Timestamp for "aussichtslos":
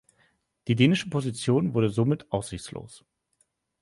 2.31-3.05